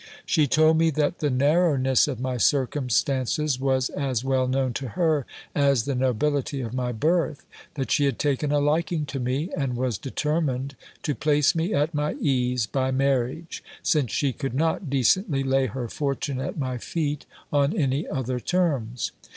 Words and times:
She 0.25 0.47
told 0.47 0.79
me 0.79 0.89
that 0.89 1.19
the 1.19 1.29
narrowness 1.29 2.07
of 2.07 2.19
my 2.19 2.37
circumstances 2.37 3.59
was 3.59 3.89
as 3.91 4.23
well 4.23 4.47
known 4.47 4.73
to 4.73 4.87
her 4.97 5.27
as 5.53 5.85
the 5.85 5.93
nobility 5.93 6.59
of 6.61 6.73
my 6.73 6.91
birth; 6.91 7.45
that 7.75 7.91
she 7.91 8.05
had 8.05 8.17
taken 8.17 8.51
a 8.51 8.57
liking 8.59 9.05
to 9.05 9.19
me, 9.19 9.51
and 9.55 9.75
was 9.75 9.99
de 9.99 10.09
termined 10.09 10.71
to 11.03 11.13
place 11.13 11.53
me 11.53 11.75
at 11.75 11.93
my 11.93 12.13
ease 12.15 12.65
by 12.65 12.89
marriage, 12.89 13.63
since 13.83 14.11
she 14.11 14.33
could 14.33 14.55
not 14.55 14.89
decently 14.89 15.43
lay 15.43 15.67
her 15.67 15.87
fortune 15.87 16.41
at 16.41 16.57
my 16.57 16.79
feet 16.79 17.27
on 17.53 17.71
any 17.77 18.07
other 18.07 18.39
terms. 18.39 19.11